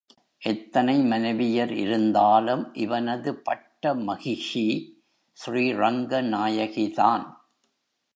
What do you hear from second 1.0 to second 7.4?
மனைவியர் இருந்தாலும் இவனது பட்டமகிஷி ஸ்ரீரங்கநாயகிதான்.